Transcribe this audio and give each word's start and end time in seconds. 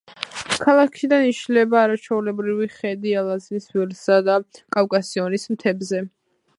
ქალაქიდან 0.61 1.25
იშლება 1.31 1.77
არაჩვეულებრივი 1.83 2.69
ხედი 2.79 3.13
ალაზნის 3.23 3.69
ველსა 3.77 4.19
და 4.31 4.41
კავკასიონის 4.79 5.51
მთებზე. 5.57 6.07